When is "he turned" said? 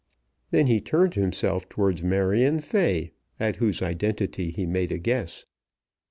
0.65-1.13